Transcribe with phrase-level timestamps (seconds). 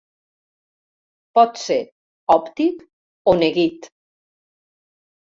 [1.41, 1.79] Pot ser
[2.39, 2.83] òptic
[3.35, 3.91] o neguit.